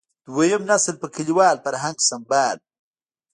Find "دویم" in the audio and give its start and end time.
0.27-0.61